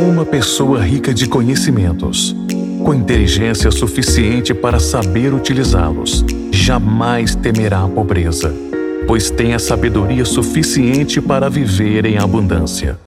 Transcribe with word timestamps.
Uma 0.00 0.26
pessoa 0.26 0.82
rica 0.82 1.14
de 1.14 1.28
conhecimentos, 1.28 2.34
com 2.84 2.92
inteligência 2.92 3.70
suficiente 3.70 4.52
para 4.52 4.80
saber 4.80 5.32
utilizá-los, 5.32 6.24
jamais 6.50 7.36
temerá 7.36 7.84
a 7.84 7.88
pobreza, 7.88 8.52
pois 9.06 9.30
tem 9.30 9.54
a 9.54 9.58
sabedoria 9.58 10.24
suficiente 10.24 11.20
para 11.20 11.48
viver 11.48 12.06
em 12.06 12.18
abundância. 12.18 12.98